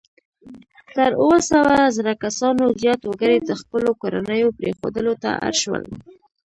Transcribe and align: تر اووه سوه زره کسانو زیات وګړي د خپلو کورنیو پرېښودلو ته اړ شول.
تر 0.95 1.11
اووه 1.21 1.39
سوه 1.51 1.75
زره 1.97 2.13
کسانو 2.23 2.63
زیات 2.81 3.01
وګړي 3.03 3.37
د 3.41 3.51
خپلو 3.61 3.89
کورنیو 4.01 4.55
پرېښودلو 4.59 5.13
ته 5.23 5.29
اړ 5.45 5.53
شول. 5.61 5.83